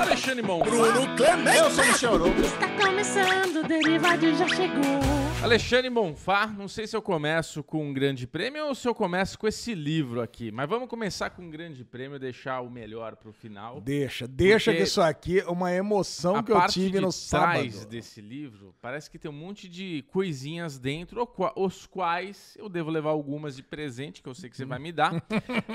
[0.00, 0.60] Alexandre Mon.
[0.60, 1.58] Bruno Clemente.
[1.58, 2.40] Eu sou o Michel Arouca.
[2.40, 5.28] Está começando, o Derivado já chegou.
[5.42, 9.38] Alexandre Bonfá, não sei se eu começo com um grande prêmio ou se eu começo
[9.38, 13.32] com esse livro aqui, mas vamos começar com um grande prêmio, deixar o melhor pro
[13.32, 13.80] final.
[13.80, 17.86] Deixa, deixa que isso aqui é uma emoção a que eu parte tive no sábado.
[17.86, 22.90] desse livro, parece que tem um monte de coisinhas dentro, o os quais eu devo
[22.90, 25.12] levar algumas de presente, que eu sei que você vai me dar.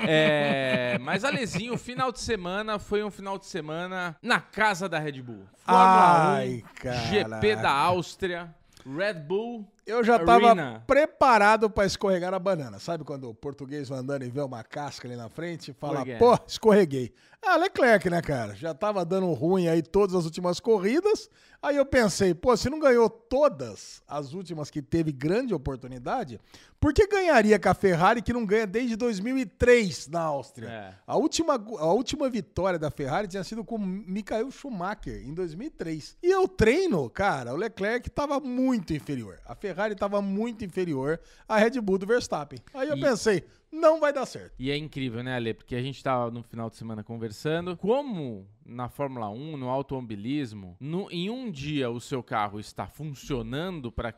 [0.06, 4.98] É, mas, Alezinho, o final de semana foi um final de semana na casa da
[4.98, 5.44] Red Bull.
[5.64, 7.00] Fórmula Ai, 1, caraca.
[7.40, 8.54] GP da Áustria,
[8.86, 10.82] Red Bull Eu já tava Arena.
[10.86, 12.78] preparado pra escorregar a banana.
[12.78, 16.04] Sabe quando o português vai andando e vê uma casca ali na frente e fala,
[16.18, 17.12] pô, escorreguei.
[17.46, 18.54] Ah, Leclerc, né, cara?
[18.54, 21.28] Já tava dando ruim aí todas as últimas corridas.
[21.60, 26.38] Aí eu pensei, pô, se não ganhou todas as últimas que teve grande oportunidade,
[26.78, 30.68] por que ganharia com a Ferrari que não ganha desde 2003 na Áustria?
[30.68, 30.94] É.
[31.06, 36.18] A última, a última vitória da Ferrari tinha sido com Michael Schumacher em 2003.
[36.22, 39.38] E eu treino, cara, o Leclerc estava muito inferior.
[39.46, 42.58] A Ferrari estava muito inferior à Red Bull do Verstappen.
[42.72, 44.54] Aí eu E- pensei, não vai dar certo.
[44.58, 45.52] E é incrível, né, Ale?
[45.54, 47.76] Porque a gente tava no final de semana conversando.
[47.76, 53.90] Como na Fórmula 1, no automobilismo, no- em um dia o seu carro está funcionando
[53.90, 54.08] para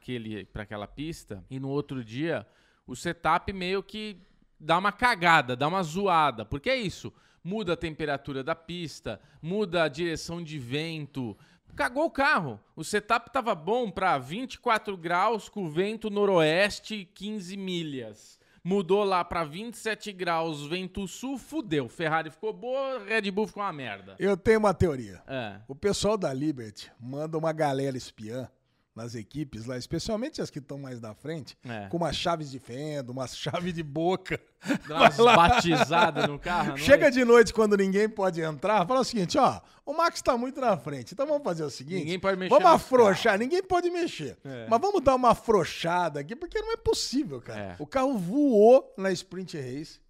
[0.54, 2.46] aquela pista e no outro dia
[2.86, 4.18] o setup meio que
[4.58, 6.44] dá uma cagada, dá uma zoada.
[6.44, 7.12] Porque é isso.
[7.42, 11.36] Muda a temperatura da pista, muda a direção de vento.
[11.74, 12.60] Cagou o carro.
[12.74, 18.38] O setup tava bom para 24 graus com vento noroeste 15 milhas.
[18.64, 21.88] Mudou lá pra 27 graus, vento sul, fudeu.
[21.88, 24.16] Ferrari ficou boa, Red Bull ficou uma merda.
[24.18, 25.22] Eu tenho uma teoria.
[25.26, 25.60] É.
[25.68, 28.50] O pessoal da Liberty manda uma galera espiã
[28.96, 31.86] nas equipes lá, especialmente as que estão mais na frente, É.
[31.88, 34.40] com umas chaves de fenda, umas chaves de boca.
[34.88, 36.76] Dá umas batizadas no carro.
[36.78, 40.60] Chega de noite quando ninguém pode entrar, fala o seguinte, ó, o Max tá muito
[40.60, 44.36] na frente, então vamos fazer o seguinte, Ninguém pode mexer vamos afrouxar, ninguém pode mexer,
[44.44, 44.66] É.
[44.68, 47.60] mas vamos dar uma afrouxada aqui, porque não é possível, cara.
[47.60, 47.76] É.
[47.78, 50.00] O carro voou na sprint race,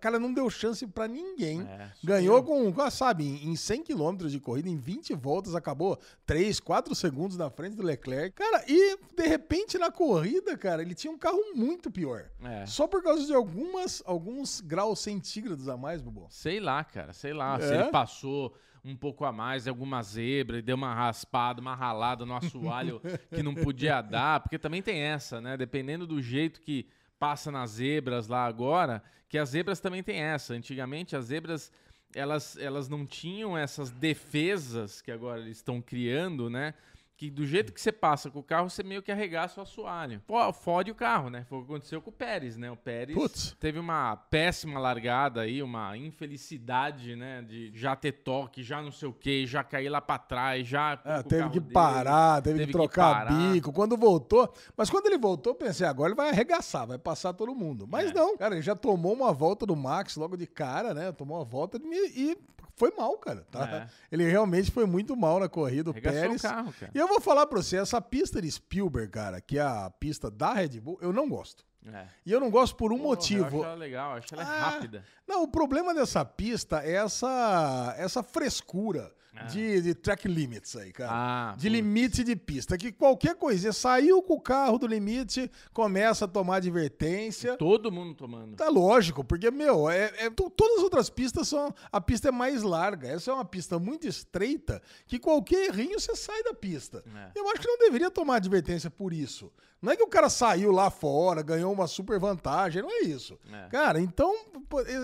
[0.00, 4.16] cara, não deu chance pra ninguém, É, ganhou com, com, sabe, em em 100 km
[4.26, 8.96] de corrida, em 20 voltas, acabou 3, 4 segundos na frente do Leclerc, cara, e
[9.16, 12.30] de repente na corrida, cara, ele tinha um carro muito pior.
[12.42, 12.64] É.
[12.66, 16.26] Só por causa de algumas, alguns graus centígrados a mais, Bubu.
[16.30, 17.58] Sei lá, cara, sei lá.
[17.60, 17.80] Se É?
[17.82, 22.34] ele passou um pouco a mais, alguma zebra, e deu uma raspada, uma ralada no
[22.34, 23.00] assoalho
[23.30, 25.54] que não podia dar, porque também tem essa, né?
[25.56, 26.86] Dependendo do jeito que
[27.20, 30.54] passa nas zebras lá agora, que as zebras também tem essa.
[30.54, 31.70] Antigamente as zebras
[32.14, 36.74] elas, elas não tinham essas defesas que agora eles estão criando, né?
[37.20, 40.22] Que do jeito que você passa com o carro, você meio que arregaça o assoalho.
[40.54, 41.44] Fode o carro, né?
[41.50, 42.70] Foi o que aconteceu com o Pérez, né?
[42.70, 43.54] O Pérez Putz.
[43.60, 47.42] teve uma péssima largada aí, uma infelicidade, né?
[47.42, 50.98] De já ter toque, já não sei o que, já cair lá pra trás, já.
[51.04, 51.74] É, teve que dele.
[51.74, 53.52] parar, teve, teve que que trocar parar.
[53.52, 53.70] bico.
[53.70, 57.54] Quando voltou, mas quando ele voltou, eu pensei, agora ele vai arregaçar, vai passar todo
[57.54, 57.86] mundo.
[57.86, 58.14] Mas É.
[58.14, 61.12] não, cara, ele já tomou uma volta do Max logo de cara, né?
[61.12, 62.38] Tomou uma volta de- e
[62.80, 63.46] foi mal, cara.
[63.50, 63.68] Tá?
[63.68, 63.88] É.
[64.10, 66.40] Ele realmente foi muito mal na corrida, o Arregaçou Pérez.
[66.40, 66.90] o carro, cara.
[66.94, 70.30] E eu vou falar pra você, essa pista de Spielberg, cara, que é a pista
[70.30, 71.62] da Red Bull, eu não gosto.
[71.86, 72.06] É.
[72.24, 73.42] E eu não gosto por um Porra, motivo.
[73.42, 75.04] Eu acho ela legal, acho ela Ah, rápida.
[75.26, 79.44] Não, o problema dessa pista é essa, essa frescura Ah.
[79.44, 81.10] de, de track limits aí, cara.
[81.12, 81.72] Ah, de putz.
[81.72, 82.76] limite de pista.
[82.76, 87.56] Que qualquer coisinha, saiu com o carro do limite, começa a tomar advertência.
[87.56, 88.56] Todo mundo tomando.
[88.56, 91.72] Tá lógico, porque, meu, é, é- to- todas as outras pistas são.
[91.92, 93.08] A pista é mais larga.
[93.08, 97.04] Essa é uma pista muito estreita que qualquer errinho você sai da pista.
[97.14, 97.38] É.
[97.38, 99.50] Eu acho que não deveria tomar advertência por isso.
[99.82, 103.38] Não é que o cara saiu lá fora, ganhou uma super vantagem, não é isso.
[103.50, 103.68] É.
[103.70, 104.34] Cara, então,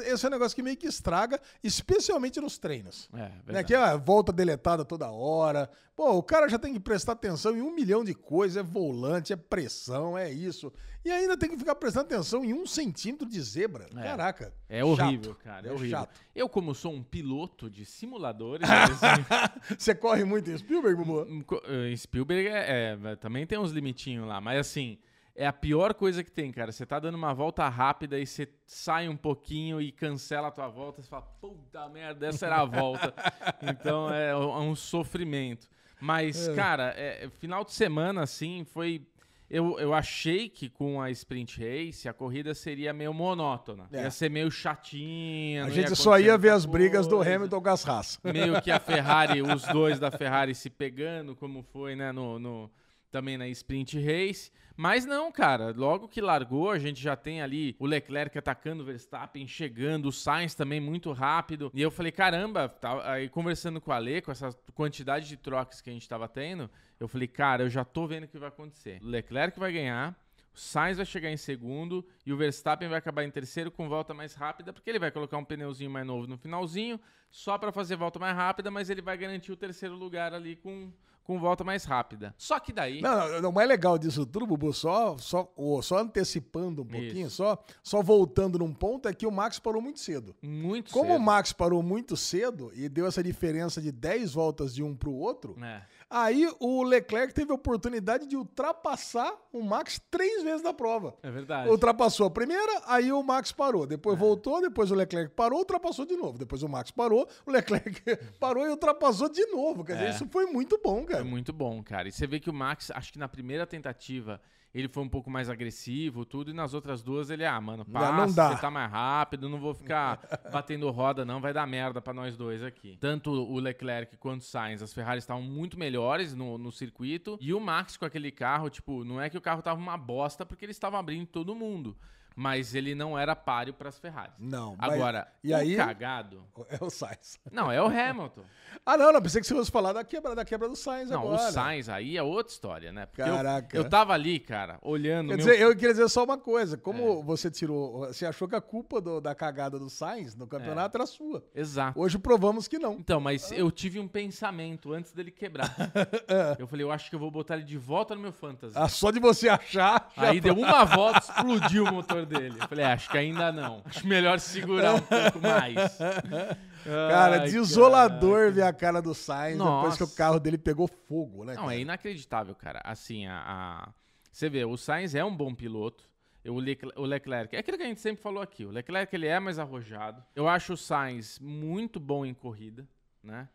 [0.04, 3.08] esse é um negócio que meio que estraga, especialmente nos treinos.
[3.14, 3.66] É, Né, verdade.
[3.69, 5.69] que é a volta deletada toda hora.
[5.94, 8.56] Pô, o cara já tem que prestar atenção em um milhão de coisas.
[8.56, 10.72] É volante, é pressão, é isso.
[11.04, 13.87] E ainda tem que ficar prestando atenção em um centímetro de zebra.
[13.97, 14.03] É.
[14.03, 14.53] Caraca.
[14.69, 15.44] É horrível, Chato.
[15.44, 15.66] cara.
[15.66, 15.99] É, É horrível.
[15.99, 16.21] chato.
[16.34, 21.23] Eu, como sou um piloto de simuladores, assim, Você corre muito em Spielberg, Bubu?
[21.31, 24.99] um co- eh, Spielberg é, é, também tem uns limitinhos lá, mas assim,
[25.37, 26.73] é a pior coisa que tem, cara.
[26.73, 30.69] Você tá dando uma volta rápida e você sai um pouquinho e cancela a tua
[30.69, 33.15] volta, você fala, puta merda, essa era a volta.
[33.62, 35.69] então é, um sofrimento.
[36.00, 39.06] Mas, cara, é, final de semana, assim, foi.
[39.49, 43.87] Eu, eu achei que com a sprint race a corrida seria meio monótona.
[43.93, 44.03] É.
[44.03, 45.67] Ia ser meio chatinha.
[45.67, 48.19] A gente ia só ia ver as brigas do coisa Hamilton com as raças.
[48.25, 52.71] meio que a Ferrari, os dois da Ferrari se pegando, como foi, né, no, no
[53.17, 54.53] também na sprint race.
[54.77, 58.85] Mas não, cara, logo que largou, a gente já tem ali o Leclerc atacando o
[58.85, 61.71] Verstappen, chegando, o Sainz também muito rápido.
[61.73, 65.81] E eu falei, caramba, tá, aí conversando com a Ale, com essa quantidade de trocas
[65.81, 66.71] que a gente tava tendo,
[67.01, 68.99] eu falei, cara, eu já tô vendo o que vai acontecer.
[69.03, 70.15] O Leclerc vai ganhar,
[70.56, 74.14] o Sainz vai chegar em segundo e o Verstappen vai acabar em terceiro com volta
[74.14, 76.99] mais rápida, porque ele vai colocar um pneuzinho mais novo no finalzinho,
[77.31, 80.91] só para fazer volta mais rápida, mas ele vai garantir o terceiro lugar ali com
[81.26, 82.32] com volta mais rápida.
[82.38, 83.00] Só que daí.
[83.00, 87.58] Não, não, o mais legal disso tudo, Bubu, só, só, só antecipando um pouquinho, só,
[87.82, 90.37] só voltando num ponto, é que o Max parou muito cedo.
[90.41, 91.17] Muito Como cedo.
[91.17, 95.12] o Max parou muito cedo e deu essa diferença de 10 voltas de um pro
[95.12, 95.82] outro, É.
[96.08, 101.17] aí o Leclerc teve a oportunidade de ultrapassar o Max três vezes na prova.
[101.23, 101.69] É verdade.
[101.69, 103.87] Ultrapassou a primeira, aí o Max parou.
[103.87, 106.38] Depois voltou, depois o Leclerc parou, ultrapassou de novo.
[106.38, 108.03] Depois o Max parou, o Leclerc
[108.41, 109.85] parou e ultrapassou de novo.
[109.85, 110.11] Quer dizer, É.
[110.11, 111.20] isso foi muito bom, cara.
[111.20, 112.08] É muito bom, cara.
[112.08, 114.41] E você vê que o Max, acho que na primeira tentativa,
[114.78, 118.00] ele foi um pouco mais agressivo, tudo, e nas outras duas ele, ah, mano, Não,
[118.00, 118.50] passa, não dá.
[118.55, 120.20] você tá mais rápido, não vou ficar
[120.52, 122.96] batendo roda, não, vai dar merda pra nós dois aqui.
[123.00, 127.55] Tanto o Leclerc quanto o Sainz, as Ferraris estavam muito melhores no, no circuito, e
[127.55, 130.64] o Max com aquele carro, tipo, não é que o carro tava uma bosta, porque
[130.64, 131.96] eles estavam abrindo todo mundo.
[132.38, 134.35] Mas ele não era páreo pras Ferraris.
[134.38, 136.44] Não, mas- Agora, e o aí- cagado.
[136.69, 137.38] É o Sainz.
[137.50, 138.43] Não, é o Hamilton.
[138.85, 139.23] Ah, não, não.
[139.23, 141.49] Pensei que você fosse falar da quebra, da quebra do Sainz Não, agora.
[141.49, 143.06] o Sainz aí é outra história, né?
[143.06, 143.75] Porque Caraca.
[143.77, 145.29] Eu, eu tava ali, cara, olhando.
[145.31, 146.77] Quer meu- dizer, eu queria dizer só uma coisa.
[146.77, 147.23] Como É.
[147.25, 148.00] você tirou.
[148.06, 151.43] Você achou que a culpa do- da cagada do Sainz no campeonato era sua.
[151.55, 151.99] Exato.
[151.99, 152.94] Hoje provamos que não.
[152.94, 155.75] Então, mas eu tive um pensamento antes dele quebrar.
[156.59, 158.75] eu falei, eu acho que eu vou botar ele de volta no meu fantasy.
[158.77, 160.12] Ah, só de você achar.
[160.17, 162.56] Aí deu uma volta, explodiu o motor dele.
[162.61, 163.82] Eu falei, "É, acho que ainda não.
[163.84, 165.99] Acho melhor segurar um pouco mais.
[166.84, 168.50] Cara, Ai, desolador caraca.
[168.52, 170.17] ver a cara do Sainz depois que o Nossa.
[170.17, 171.55] carro dele pegou fogo, né?
[171.55, 171.75] Não, cara?
[171.75, 172.81] é inacreditável, cara.
[172.84, 173.93] Assim, a, a-
[174.31, 176.05] Você vê, o Sainz é um bom piloto.
[176.44, 178.64] Eu- O Leclerc, o Leclerc, é aquilo que a gente sempre falou aqui.
[178.64, 180.22] O Leclerc ele é mais arrojado.
[180.34, 182.87] Eu acho o Sainz muito bom em corrida,
[183.20, 183.49] né?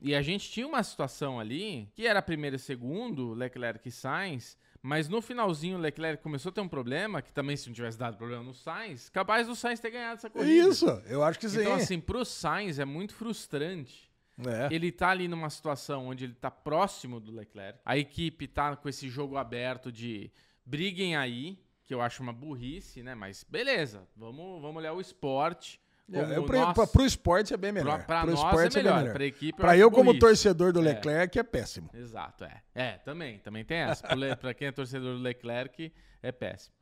[0.00, 4.56] E a gente tinha uma situação ali que era primeiro e segundo, Leclerc e Sainz,
[4.82, 7.98] mas no finalzinho o Leclerc começou a ter um problema, que também se não tivesse
[7.98, 10.68] dado problema no Sainz, capaz do Sainz ter ganhado essa corrida.
[10.68, 11.60] Isso, eu acho que sim.
[11.60, 14.08] Então, assim, pro Sainz é muito frustrante
[14.46, 14.68] É.
[14.72, 17.80] ele tá ali numa situação onde ele tá próximo do Leclerc.
[17.84, 20.30] A equipe tá com esse jogo aberto de
[20.64, 23.14] briguem aí, que eu acho uma burrice, né?
[23.14, 25.80] Mas beleza, vamos, vamos olhar o esporte.
[26.10, 28.02] É, pra, nós- pra, pro esporte é bem melhor.
[28.04, 30.20] pro nós esporte é melhor, bem pra equipe acho eu, como burrice.
[30.20, 30.82] torcedor do É.
[30.84, 31.90] Leclerc, é péssimo.
[31.92, 32.62] Exato, é.
[32.74, 34.02] É, também, também tem essa.
[34.40, 36.74] Pra quem é torcedor do Leclerc, é péssimo.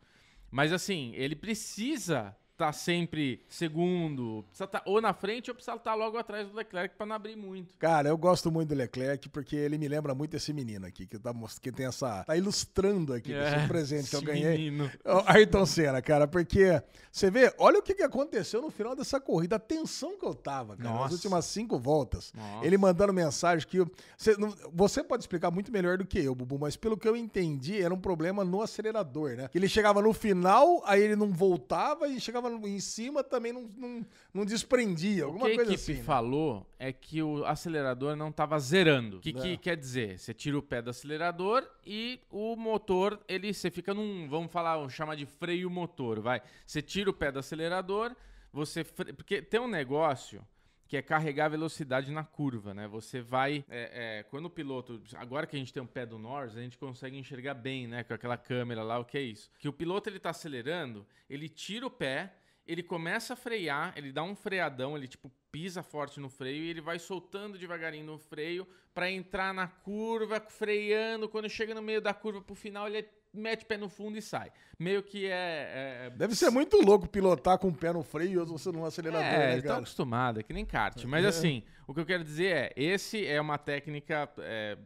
[0.50, 5.94] Mas assim, ele precisa estar sempre segundo, precisa tá ou na frente ou precisa estar
[5.94, 7.76] logo atrás do Leclerc pra não abrir muito.
[7.78, 11.18] Cara, eu gosto muito do Leclerc porque ele me lembra muito esse menino aqui, que,
[11.18, 12.24] tá, que tem essa.
[12.24, 14.56] tá ilustrando aqui É, esse presente que eu ganhei.
[14.56, 14.90] menino.
[15.26, 16.82] Ayrton Senna, cara, porque
[17.12, 20.34] você vê, olha o que, que aconteceu no final dessa corrida, a tensão que eu
[20.34, 21.14] tava, cara, nas Nossa.
[21.14, 22.32] últimas cinco voltas.
[22.34, 22.66] Nossa.
[22.66, 23.78] Ele mandando mensagem que.
[24.16, 24.34] Você,
[24.72, 27.92] você pode explicar muito melhor do que eu, Bubu, mas pelo que eu entendi, era
[27.92, 29.48] um problema no acelerador, né?
[29.48, 33.62] Que ele chegava no final, aí ele não voltava e chegava em cima também não,
[33.76, 36.00] não, não desprendia, O alguma que a coisa equipe assim.
[36.00, 36.04] né?
[36.04, 39.18] falou é que o acelerador não estava zerando.
[39.18, 39.56] O que, que É.
[39.56, 40.18] quer dizer?
[40.18, 44.76] Você tira o pé do acelerador e o motor, ele você fica num, vamos falar,
[44.76, 46.40] vamos chamar de freio motor, vai.
[46.66, 48.14] Você tira o pé do acelerador,
[48.52, 49.12] você fre...
[49.12, 50.44] porque tem um negócio
[50.88, 52.86] que é carregar a velocidade na curva, né?
[52.86, 56.16] Você vai, é, é, quando o piloto, agora que a gente tem o pé do
[56.16, 58.04] Norris, a gente consegue enxergar bem, né?
[58.04, 59.50] Com aquela câmera lá, o que é isso?
[59.58, 62.32] Que o piloto ele tá acelerando, ele tira o pé,
[62.66, 66.68] ele começa a frear, ele dá um freadão, ele tipo pisa forte no freio e
[66.70, 71.28] ele vai soltando devagarinho no freio pra entrar na curva, freando.
[71.28, 72.98] Quando chega no meio da curva pro final, ele
[73.36, 74.50] mete o pé no fundo e sai.
[74.78, 76.06] Meio que é.
[76.06, 78.84] é- Deve ser muito louco pilotar com o pé no freio e outro você num
[78.84, 79.78] acelerador, é, né, cara?
[79.78, 81.04] acostumados, é que nem kart.
[81.04, 84.76] Mas assim, o que eu quero dizer é, esse é uma técnica é,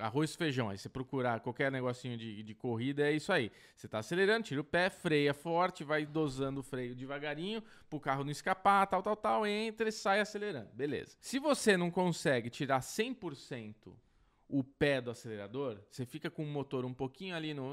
[0.00, 0.70] arroz e feijão.
[0.70, 3.50] Aí você procurar qualquer negocinho de, de corrida, é isso aí.
[3.76, 8.24] Você tá acelerando, tira o pé, freia forte, vai dosando o freio devagarinho, pro carro
[8.24, 10.68] não escapar, tal, tal, tal, entra e sai acelerando.
[10.72, 11.16] Beleza.
[11.20, 13.92] Se você não consegue tirar 100%
[14.48, 17.70] o pé do acelerador, você fica com o motor um pouquinho ali no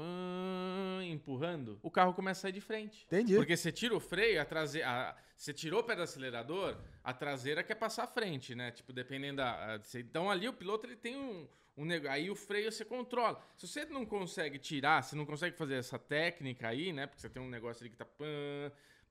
[1.04, 3.04] empurrando, o carro começa a sair de frente.
[3.06, 3.36] Entendi.
[3.36, 7.62] Porque você tira o freio, a traseira, você tirou o pé do acelerador, a traseira
[7.62, 8.70] quer passar à frente, né?
[8.70, 9.74] Tipo, dependendo da.
[9.74, 13.40] a- então ali o piloto ele tem um, um aí o freio você controla.
[13.56, 17.06] Se você não consegue tirar, se não consegue fazer essa técnica aí, né?
[17.06, 18.24] Porque você tem um negócio ali que tá pã,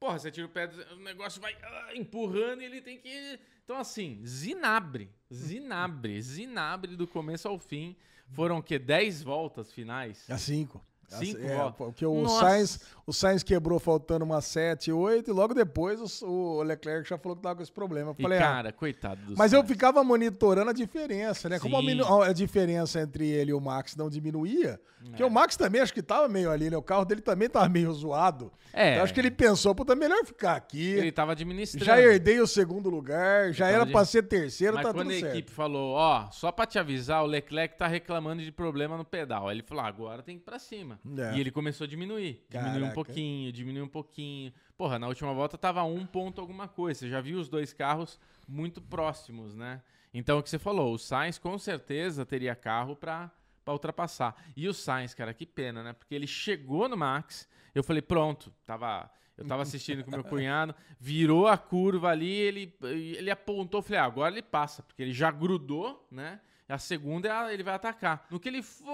[0.01, 3.39] Porra, você tira o pé, o negócio vai ah, empurrando e ele tem que.
[3.63, 5.11] Então, assim, zinabre.
[5.31, 6.17] Zinabre.
[6.19, 7.95] Zinabre do começo ao fim.
[8.31, 8.79] Foram o quê?
[8.79, 10.27] 10 voltas finais?
[10.27, 10.83] A cinco.
[11.19, 11.75] Cinco é, voltas.
[11.77, 12.39] porque o Nossa.
[12.39, 17.17] Sainz, o Sainz quebrou faltando umas 7, 8 e logo depois o, o Leclerc já
[17.17, 18.11] falou que tava com esse problema.
[18.11, 19.71] Eu E, falei, ah, cara, coitado do mas eu Sainz.
[19.71, 21.59] ficava monitorando a diferença, né?
[21.59, 22.01] Como a, Sim.
[22.29, 25.25] a diferença entre ele e o Max não diminuía, porque É.
[25.25, 26.77] o Max também acho que tava meio ali, né?
[26.77, 28.51] O carro dele também tava meio zoado.
[28.73, 28.91] É.
[28.93, 30.91] Então acho que ele pensou, puta, melhor ficar aqui.
[30.93, 31.83] Ele tava administrando.
[31.85, 35.07] Já herdei o segundo lugar, já tava era de- pra ser terceiro, Mas tá quando
[35.07, 35.33] tudo a certo.
[35.33, 39.49] equipe falou, ó, só pra te avisar, o Leclerc tá reclamando de problema no pedal.
[39.49, 40.99] Aí ele falou, ah, agora tem que ir pra cima.
[41.17, 41.35] É.
[41.35, 42.45] E ele começou a diminuir.
[42.49, 42.93] Diminuiu um Caraca.
[42.93, 44.53] pouquinho, diminuiu um pouquinho.
[44.77, 46.99] Porra, na última volta tava um ponto alguma coisa.
[46.99, 49.81] Você já viu os dois carros muito próximos, né?
[50.13, 53.31] Então, o que você falou, o Sainz com certeza teria carro pra,
[53.63, 54.35] pra ultrapassar.
[54.55, 55.93] E o Sainz, cara, que pena, né?
[55.93, 59.09] Porque ele chegou no Max, eu falei, pronto, tava...
[59.37, 64.05] Eu tava assistindo com meu cunhado, virou a curva ali, ele, ele apontou, falei, ah,
[64.05, 66.39] agora ele passa, porque ele já grudou, né?
[66.71, 68.25] A segunda é a- ele vai atacar.
[68.29, 68.87] No que ele foi,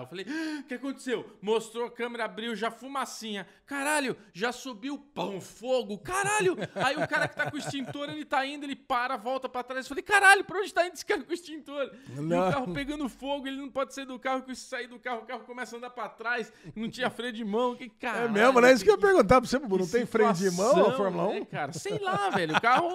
[0.00, 1.26] eu falei, "Ah, o que aconteceu?
[1.42, 3.46] Mostrou a câmera, abriu, já fumacinha.
[3.66, 6.56] Caralho, já subiu pão, fogo, caralho.
[6.74, 9.62] Aí o cara que tá com o extintor, ele tá indo, ele para, volta pra
[9.62, 9.84] trás.
[9.84, 11.90] Eu falei, caralho, pra onde tá indo esse cara com o extintor?
[12.16, 12.48] E Não.
[12.48, 15.26] o carro pegando fogo, ele não pode sair do carro, que sair do carro, o
[15.26, 18.30] carro começa a andar pra trás, não tinha freio de mão, que É caralho.
[18.32, 18.72] mesmo, né?
[18.72, 19.78] Isso que eu ia perguntar pra você, Bubu.
[19.78, 21.32] Não tem freio de mão a situação, Fórmula 1?
[21.40, 21.72] né, cara?
[21.72, 22.56] Sei lá, velho.
[22.56, 22.92] O carro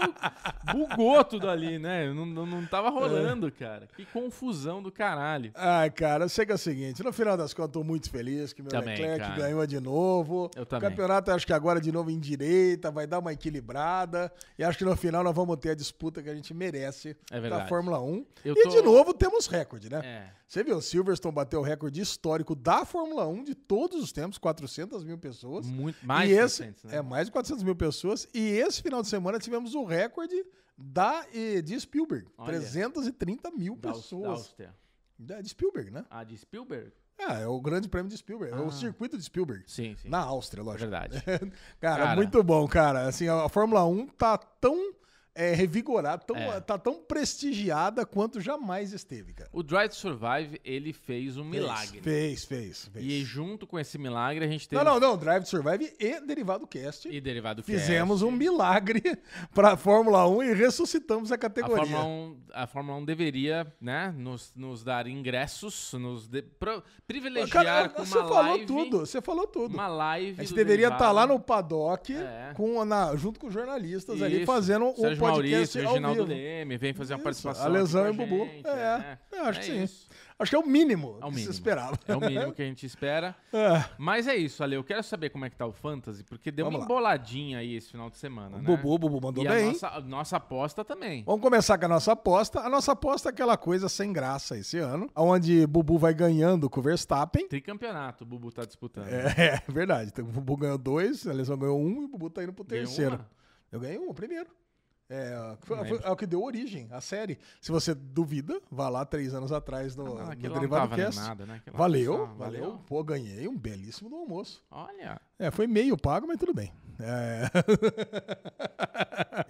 [0.73, 2.11] bugou tudo ali, né?
[2.13, 3.64] Não, não, não tava rolando, cara.
[3.95, 5.51] Que confusão do caralho.
[5.55, 8.69] Ai, cara, chega o seguinte, no final das contas, eu tô muito feliz que meu
[8.71, 9.35] Também, Leclerc cara.
[9.35, 10.49] ganhou de novo.
[10.55, 10.89] Eu O também.
[10.89, 14.31] campeonato, acho que agora de novo em direita, vai dar uma equilibrada.
[14.57, 17.39] E acho que no final nós vamos ter a disputa que a gente merece É
[17.41, 17.65] da.
[17.67, 18.25] Fórmula 1.
[18.43, 20.01] Eu E tô- de novo temos recorde, né?
[20.03, 20.44] É.
[20.55, 24.37] Você viu, o Silverstone bateu o recorde histórico da Fórmula 1 de todos os tempos,
[24.37, 25.67] 400 mil pessoas.
[25.67, 26.95] Muito, mais e esse, 400, né?
[26.95, 28.25] É, mais de 400 mil pessoas.
[28.33, 30.45] E esse final de semana tivemos o recorde
[30.77, 31.25] da,
[31.61, 32.29] de Spielberg.
[32.37, 32.47] Olha.
[32.57, 34.27] 330 mil Da, Aus- da pessoas.
[34.29, 34.73] Áustria.
[35.19, 36.05] Da- de Spielberg, né?
[36.09, 36.89] Ah, de Spielberg?
[37.17, 38.53] É, é o grande prêmio de Spielberg.
[38.55, 38.61] É Ah.
[38.61, 39.65] o circuito de Spielberg.
[39.67, 40.07] Sim, sim.
[40.07, 40.89] Na Áustria, É lógico.
[40.89, 41.21] verdade.
[41.81, 42.15] Cara, Cara.
[42.15, 43.09] muito bom, cara.
[43.09, 44.93] Assim, a Fórmula 1 tá tão
[45.35, 46.59] é, revigorada, tão, É.
[46.61, 49.49] tá tão prestigiada quanto jamais esteve, cara.
[49.51, 51.99] O Drive to Survive, ele fez um milagre.
[52.01, 53.05] Fez, fez, fez.
[53.05, 54.81] E junto com esse milagre, a gente teve...
[54.83, 55.17] Não, não, não.
[55.17, 57.07] Drive to Survive e Derivado Cast.
[57.09, 58.25] E derivado Fizemos Cast.
[58.25, 59.01] um milagre
[59.53, 61.85] pra Fórmula 1 e ressuscitamos a A categoria.
[61.85, 67.63] Fórmula, 1, a Fórmula 1 deveria, né, nos, nos dar ingressos, nos de- pro- privilegiar
[67.65, 68.65] Cara, com você uma falou live.
[68.65, 69.73] tudo, você falou tudo.
[69.73, 70.39] Uma live.
[70.39, 71.15] A gente deveria estar Derivado.
[71.15, 72.53] lá no paddock É.
[72.55, 74.45] com, na- junto com os jornalistas ali Isso.
[74.45, 76.25] fazendo um Sérgio podcast Maurício, Reginaldo.
[76.25, 77.65] Leme, vem fazer uma Isso, participação.
[77.65, 78.45] a lesão e o Bubu.
[78.45, 79.83] gente, É, eu acho que sim.
[79.83, 80.07] isso.
[80.37, 81.45] Acho que é o mínimo É o que mínimo.
[81.45, 81.97] se esperava.
[82.05, 83.33] É o mínimo que a gente espera.
[83.53, 83.85] É.
[83.97, 84.75] Mas é isso, Ale.
[84.75, 86.91] Eu quero saber como é que tá o Fantasy, porque deu Vamos uma lá.
[86.93, 88.65] emboladinha aí esse final de semana, O né?
[88.65, 89.63] Bubu, o Bubu mandou e bem.
[89.69, 91.23] a nossa, a nossa aposta também.
[91.25, 92.59] Vamos começar com a nossa aposta.
[92.59, 96.81] A nossa aposta é aquela coisa sem graça esse ano, onde Bubu vai ganhando com
[96.81, 97.47] o Verstappen.
[97.47, 99.07] Tricampeonato o Bubu tá disputando.
[99.07, 100.09] É, é verdade.
[100.11, 102.65] Então, O Bubu ganhou dois, a lesão ganhou um e o Bubu tá indo pro
[102.65, 103.15] terceiro.
[103.15, 103.29] uma?
[103.71, 104.49] Eu ganhei um, primeiro.
[105.07, 105.35] É,
[105.69, 107.37] Não é o que deu origem à série.
[107.61, 111.05] Se você duvida, vá lá três anos atrás no, Ah, no não Derivado tá valendo
[111.05, 111.21] Cast.
[111.21, 111.61] nada, né?
[111.71, 114.63] Valeu, só- valeu, Pô, ganhei um belíssimo do almoço.
[114.71, 115.21] Olha.
[115.37, 116.73] É, foi meio pago, mas tudo bem.
[116.99, 117.49] É.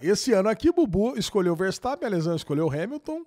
[0.00, 3.24] Esse ano aqui, Bubu escolheu Verstappen, a lesão escolheu o Hamilton.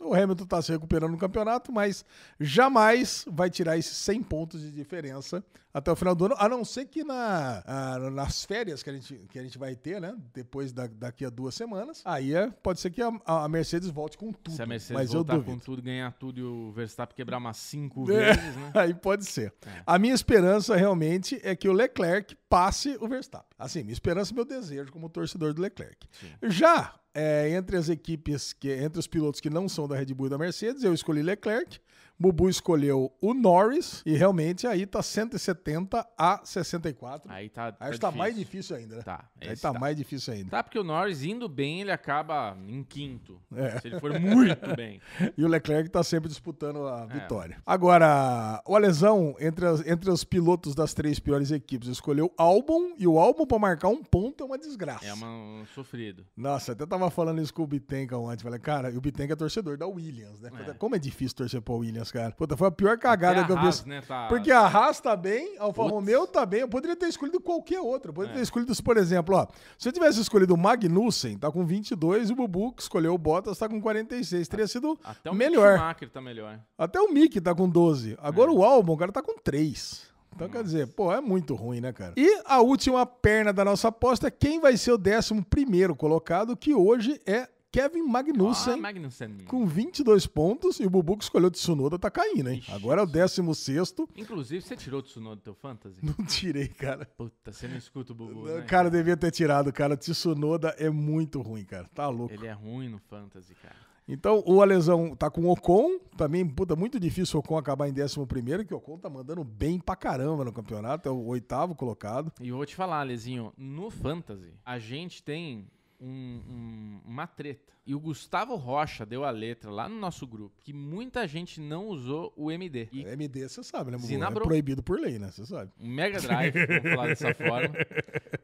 [0.00, 2.04] O Hamilton tá se recuperando no campeonato, mas
[2.38, 6.64] jamais vai tirar esses 100 pontos de diferença até o final do ano, a não
[6.64, 10.16] ser que na, ah, nas férias que a gente, que a gente vai ter, né?
[10.32, 14.16] Depois da, daqui a duas semanas, aí é, pode ser que a, a Mercedes volte
[14.16, 14.56] com tudo.
[14.56, 18.10] Se a Mercedes mas voltar com tudo, ganhar tudo e o Verstappen quebrar umas cinco
[18.10, 18.32] É.
[18.34, 18.72] vezes, né?
[18.74, 19.52] Aí pode ser.
[19.66, 19.82] É.
[19.86, 23.48] A minha esperança realmente é que o Leclerc passe o Verstappen.
[23.58, 26.08] Assim, minha esperança e meu desejo como torcedor do Leclerc.
[26.12, 26.28] Sim.
[26.44, 30.28] Já é, entre as equipes, que entre os pilotos que não são da Red Bull
[30.28, 31.80] e da Mercedes, eu escolhi Leclerc.
[32.18, 37.30] Bubu escolheu o Norris e realmente aí tá 170 a 64.
[37.30, 37.76] Aí tá.
[37.78, 39.02] Aí tá mais difícil ainda, né?
[39.02, 39.24] Tá.
[39.40, 40.50] Aí esse tá, mais difícil ainda.
[40.50, 43.40] Tá, porque o Norris indo bem, ele acaba em quinto.
[43.54, 43.78] É.
[43.80, 45.00] Se ele for muito bem.
[45.36, 47.12] E o Leclerc tá sempre disputando a É.
[47.20, 47.58] vitória.
[47.64, 53.06] Agora, o Alesão, entre, as- entre os pilotos das três piores equipes, escolheu Albon e
[53.06, 55.04] o Albon pra marcar um ponto é uma desgraça.
[55.06, 56.26] É uma- um sofrido.
[56.36, 58.42] Nossa, até tava falando isso com o Bittenka ontem.
[58.42, 60.50] Falei, cara, e o Bittenka é torcedor da Williams, né?
[60.68, 60.72] É.
[60.74, 62.32] Como é difícil torcer pra Williams, cara.
[62.32, 63.88] Puta, foi a pior cagada Até que eu a vi.
[63.88, 65.94] Né, tá- Porque a Haas tá bem, a Alfa Putz.
[65.94, 66.60] Romeo tá bem.
[66.60, 68.10] Eu poderia ter escolhido qualquer outro.
[68.10, 68.36] Eu poderia É.
[68.36, 69.46] ter escolhido, por exemplo, ó.
[69.78, 73.18] Se eu tivesse escolhido o Magnussen, tá com 22, e o Bubu, que escolheu o
[73.18, 74.48] Bottas, tá com 46.
[74.48, 75.72] Teria sido Até o melhor.
[75.72, 76.60] Mick Schumacher tá melhor.
[76.76, 78.16] Até o Mick tá com 12.
[78.20, 78.54] Agora É.
[78.54, 80.06] o Albon, o cara tá com 3.
[80.34, 82.12] Então, quer dizer, pô, é muito ruim, né, cara?
[82.16, 86.56] E a última perna da nossa aposta é quem vai ser o 11 primeiro colocado,
[86.56, 88.80] que hoje é Kevin Ah, Magnussen.
[88.80, 89.36] Magnussen.
[89.46, 92.58] Com 22 pontos, e o Bubu que escolheu o Tsunoda tá caindo, hein?
[92.60, 92.72] Ixi.
[92.72, 95.98] Agora é o 16 Inclusive, você tirou o Tsunoda do teu fantasy?
[96.02, 97.04] Não tirei, cara.
[97.16, 98.62] Puta, você não escuta o Bubu, né?
[98.62, 99.94] Cara, devia ter tirado, cara.
[99.94, 101.86] O Tsunoda é muito ruim, cara.
[101.94, 102.32] Tá louco.
[102.32, 103.76] Ele é ruim no fantasy, cara.
[104.10, 105.98] Então, o Alesão tá com o Ocon.
[106.16, 109.78] Também, puta, muito difícil o Ocon acabar em 11 que o Ocon tá mandando bem
[109.78, 111.06] pra caramba no campeonato.
[111.06, 112.32] É o oitavo colocado.
[112.40, 115.66] E eu vou te falar, Lezinho, no fantasy, a gente tem
[116.00, 116.77] um- um-
[117.08, 117.72] uma treta.
[117.86, 121.86] E o Gustavo Rocha deu a letra lá no nosso grupo que muita gente não
[121.88, 122.88] usou o MD.
[122.92, 124.06] E MD, você sabe, né, Bubu?
[124.06, 124.46] É Zinabrou.
[124.46, 125.30] proibido por lei, né?
[125.30, 125.72] Você sabe.
[125.80, 127.74] o Mega Drive, vamos falar dessa forma,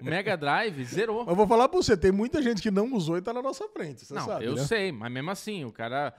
[0.00, 1.21] o Mega Drive zerou.
[1.21, 3.42] Mas eu vou falar pra você, tem muita gente que não usou e tá na
[3.42, 4.64] nossa frente, você não, sabe, eu né?
[4.64, 6.14] sei, mas mesmo assim, o cara.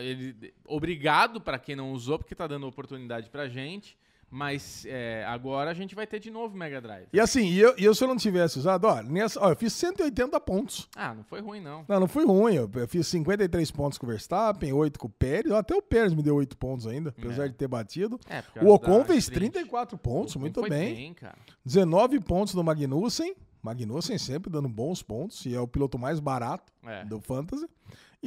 [0.00, 3.96] Ele, obrigado pra quem não usou, porque tá dando oportunidade pra gente.
[4.36, 7.06] Mas é, agora a gente vai ter de novo o Mega Drive.
[7.12, 9.56] E assim, e eu, e eu se eu não tivesse usado, ó, nessa, ó, eu
[9.56, 10.88] fiz 180 pontos.
[10.96, 11.84] Ah, não foi ruim, não.
[11.86, 12.56] Não, não fui ruim.
[12.56, 15.52] Eu, eu fiz 53 pontos com o Verstappen, 8 com o Pérez.
[15.52, 17.48] Até o Pérez me deu 8 pontos ainda, apesar É.
[17.48, 18.18] de ter batido.
[18.28, 19.52] É, O Ocon fez sprint.
[19.52, 21.14] 34 pontos, muito foi bem.
[21.14, 21.38] cara.
[21.64, 23.36] 19 pontos no Magnussen.
[23.62, 27.04] Magnussen sempre dando bons pontos e é o piloto mais barato É.
[27.04, 27.66] do Fantasy.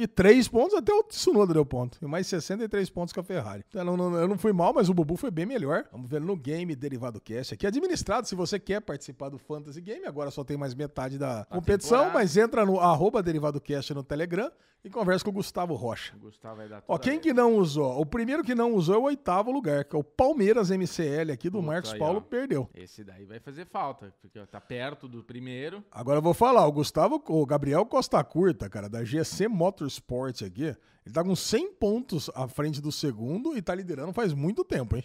[0.00, 1.98] E 3 pontos, até o Tsunoda deu ponto.
[2.00, 3.64] E mais 63 pontos com a Ferrari.
[3.68, 5.84] Então, não- não- eu não fui mal, mas o Bubu foi bem melhor.
[5.90, 7.54] Vamos ver no Game Derivado Cast.
[7.54, 8.28] Aqui é administrado.
[8.28, 12.18] Se você quer participar do Fantasy Game, agora só tem mais metade da competição, temporada.
[12.18, 14.50] mas entra no arroba Derivado Cast no Telegram
[14.84, 16.14] e conversa com o Gustavo Rocha.
[16.16, 18.00] O Gustavo vai dar Ó, quem que não usou?
[18.00, 21.50] O primeiro que não usou é o oitavo lugar, que é o Palmeiras MCL aqui
[21.50, 22.20] do Puta, Marcos aí, Paulo, ó.
[22.20, 22.70] perdeu.
[22.72, 25.82] Esse daí vai fazer falta, porque tá perto do primeiro.
[25.90, 29.48] Agora eu vou falar, o Gustavo, o Gabriel Costa Curta, cara, da GC
[29.88, 34.32] Motorsport aqui, ele tá com 100 pontos à frente do segundo e tá liderando faz
[34.34, 35.04] muito tempo, hein?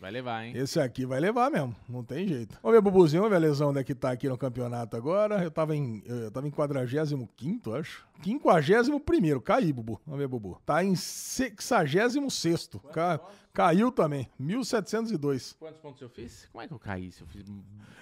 [0.00, 0.52] Vai levar, hein?
[0.56, 2.56] Esse aqui vai levar mesmo, não tem jeito.
[2.62, 5.42] Vamos ver, Bubuzinho, vamos ver a lesão onde é que tá aqui no campeonato agora.
[5.42, 8.06] Eu tava em, eu tava em 45 acho.
[8.22, 10.00] 51 caí, Bubu.
[10.06, 10.60] Vamos ver, Bubu.
[10.64, 13.18] Tá em 66 Ca,
[13.52, 15.56] Caiu também, 1702.
[15.58, 16.46] Quantos pontos eu fiz?
[16.52, 17.10] Como é que eu caí?
[17.10, 17.44] Se eu fiz,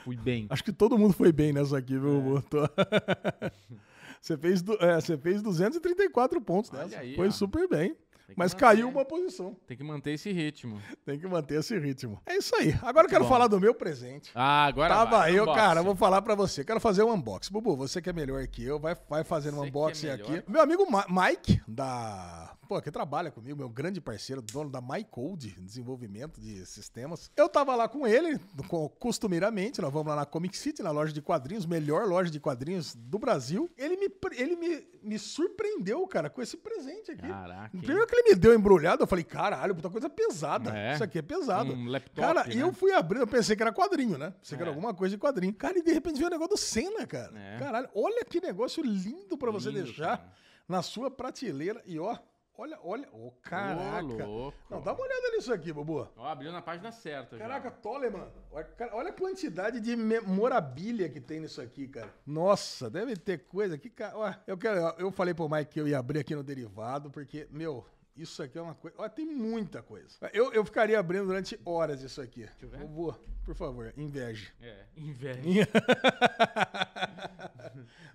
[0.05, 0.47] fui bem.
[0.51, 1.99] Acho que todo mundo foi bem nessa aqui, É.
[1.99, 2.43] viu, Bubu?
[2.43, 2.59] Tô-
[4.27, 6.99] você, fez, é, você fez 234 pontos Olha nessa.
[6.99, 7.31] aí, Foi ó.
[7.31, 7.97] super bem.
[8.35, 8.61] Mas manter.
[8.65, 9.55] caiu uma posição.
[9.67, 10.81] Tem que manter esse ritmo.
[11.05, 12.21] Tem que manter esse ritmo.
[12.27, 12.75] É isso aí.
[12.83, 13.31] Agora eu quero Bom.
[13.31, 14.31] falar do meu presente.
[14.35, 15.39] Ah, agora Tava vai.
[15.39, 15.61] eu, unboxing.
[15.61, 16.65] cara, vou falar pra você.
[16.65, 17.53] Quero fazer um unboxing.
[17.53, 20.31] Bubu, você que é melhor que eu, vai, vai fazendo um é unboxing melhor.
[20.37, 20.51] aqui.
[20.51, 22.53] Meu amigo Ma- Mike, da.
[22.69, 27.31] Pô, que trabalha comigo, meu grande parceiro, dono da MyCode, desenvolvimento de sistemas.
[27.37, 31.13] Eu tava lá com ele, co- costumeiramente, nós vamos lá na Comic City, na loja
[31.13, 33.71] de quadrinhos, melhor loja de quadrinhos do Brasil.
[33.79, 37.29] Ele me, ele me, me surpreendeu, cara, com esse presente aqui.
[37.29, 37.71] Caraca.
[37.79, 40.77] Primeiro que ele me deu embrulhado, eu falei, caralho, puta coisa pesada.
[40.77, 40.95] É.
[40.95, 41.73] Isso aqui é pesado.
[41.73, 42.55] Um laptop, cara, né?
[42.63, 44.33] eu fui abrindo, eu pensei que era quadrinho, né?
[44.41, 44.75] Pensei que era É.
[44.75, 45.53] alguma coisa de quadrinho.
[45.55, 47.33] Cara, e de repente veio o negócio do Senna, cara.
[47.39, 47.59] É.
[47.59, 50.33] Caralho, olha que negócio lindo pra você deixar cara.
[50.69, 51.83] na sua prateleira.
[51.87, 52.17] E ó,
[52.57, 53.09] olha, olha.
[53.13, 54.27] Ô, caraca.
[54.27, 54.59] Ô, louco.
[54.71, 56.09] Não, dá uma olhada nisso aqui, Bubu.
[56.17, 57.37] Ó, abriu na página certa.
[57.37, 57.75] Caraca, já.
[57.77, 58.29] Toleman.
[58.51, 62.13] Olha, olha a quantidade de memorabilia que tem nisso aqui, cara.
[62.27, 64.17] Nossa, deve ter coisa aqui, cara.
[64.17, 67.47] Ó, eu, quero, eu falei pro Mike que eu ia abrir aqui no derivado, porque,
[67.51, 67.85] meu,
[68.17, 68.97] isso aqui é uma coisa.
[68.99, 70.09] Olha, tem muita coisa.
[70.33, 72.49] Eu, eu ficaria abrindo durante horas isso aqui.
[72.61, 72.79] eu ver.
[72.79, 74.53] Bubu, por favor, inveje.
[74.61, 75.69] É, inveja.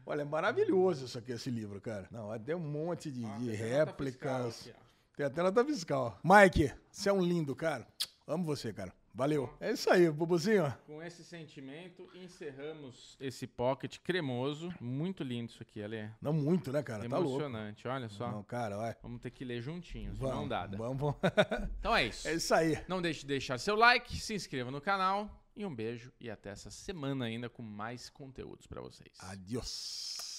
[0.06, 2.08] Olha, é maravilhoso isso aqui, esse livro, cara.
[2.12, 4.56] Não, tem um monte de, Ó, de tem até nota réplicas.
[4.56, 4.82] fiscal aqui.
[5.16, 6.20] Tem até nota fiscal.
[6.24, 7.88] Mike, você é um lindo, cara.
[8.28, 8.92] Amo você, cara.
[9.13, 9.54] Valeu.
[9.60, 10.74] É isso aí, Bubuzinho.
[10.86, 14.74] Com esse sentimento, encerramos esse pocket cremoso.
[14.80, 16.10] Muito lindo isso aqui, Ale.
[16.21, 17.02] Não muito, né, cara?
[17.02, 17.06] Tá.
[17.06, 18.32] Emocionante, olha só.
[18.32, 18.97] Não, cara, olha.
[19.02, 20.78] Vamos ter que ler juntinhos, Vamos, mão dada.
[20.78, 21.17] Vamos, vamos.
[21.80, 22.28] Então é isso.
[22.28, 22.82] É isso aí.
[22.88, 26.50] Não deixe de deixar seu like, se inscreva no canal e um beijo e até
[26.50, 29.12] essa semana ainda com mais conteúdos pra vocês.
[29.19, 30.31] Adiós.